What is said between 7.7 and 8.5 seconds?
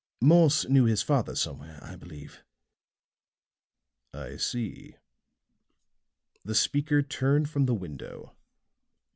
window.